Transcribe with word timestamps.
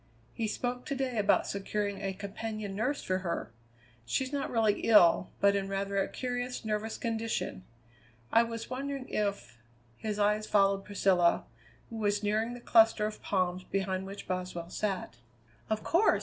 He 0.33 0.47
spoke 0.47 0.87
to 0.87 0.95
day 0.95 1.19
about 1.19 1.45
securing 1.45 2.01
a 2.01 2.13
companion 2.13 2.75
nurse 2.75 3.03
for 3.03 3.19
her. 3.19 3.51
She's 4.03 4.33
not 4.33 4.49
really 4.49 4.79
ill, 4.79 5.29
but 5.39 5.55
in 5.55 5.69
rather 5.69 5.97
a 5.97 6.07
curious 6.07 6.65
nervous 6.65 6.97
condition. 6.97 7.65
I 8.31 8.41
was 8.41 8.67
wondering 8.67 9.07
if" 9.09 9.59
His 9.97 10.17
eyes 10.17 10.47
followed 10.47 10.85
Priscilla, 10.85 11.45
who 11.91 11.97
was 11.97 12.23
nearing 12.23 12.55
the 12.55 12.59
cluster 12.61 13.05
of 13.05 13.21
palms 13.21 13.63
behind 13.63 14.07
which 14.07 14.27
Boswell 14.27 14.71
sat. 14.71 15.17
"Of 15.69 15.83
course!" 15.83 16.19